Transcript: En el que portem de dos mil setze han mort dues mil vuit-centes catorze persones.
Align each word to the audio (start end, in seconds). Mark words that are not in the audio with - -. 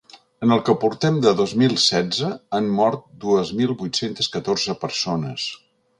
En 0.45 0.53
el 0.53 0.61
que 0.69 0.73
portem 0.83 1.19
de 1.25 1.33
dos 1.41 1.51
mil 1.63 1.75
setze 1.83 2.31
han 2.59 2.69
mort 2.79 3.05
dues 3.27 3.53
mil 3.61 3.77
vuit-centes 3.83 4.35
catorze 4.37 4.77
persones. 4.87 5.47